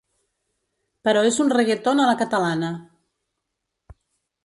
Però 1.09 1.21
és 1.33 1.37
un 1.45 1.53
reggaeton 1.55 2.03
a 2.05 2.09
la 2.11 2.17
catalana. 2.25 2.75